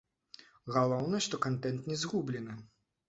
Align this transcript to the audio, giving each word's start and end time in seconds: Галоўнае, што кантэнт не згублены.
Галоўнае, 0.77 1.21
што 1.27 1.41
кантэнт 1.45 1.93
не 1.93 2.01
згублены. 2.05 2.57